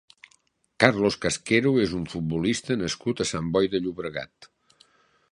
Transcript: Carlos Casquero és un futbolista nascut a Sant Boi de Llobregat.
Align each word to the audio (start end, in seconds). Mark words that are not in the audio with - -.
Carlos 0.83 1.17
Casquero 1.25 1.73
és 1.83 1.93
un 1.99 2.07
futbolista 2.13 2.77
nascut 2.83 3.21
a 3.21 3.27
Sant 3.33 3.51
Boi 3.57 3.69
de 3.75 3.83
Llobregat. 3.83 4.49